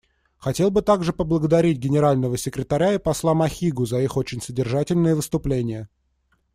Хотел 0.39 0.71
бы 0.71 0.81
также 0.81 1.13
поблагодарить 1.13 1.77
Генерального 1.77 2.35
секретаря 2.35 2.95
и 2.95 2.97
посла 2.97 3.35
Махигу 3.35 3.85
за 3.85 3.99
их 4.01 4.17
очень 4.17 4.41
содержательные 4.41 5.13
выступления. 5.13 5.89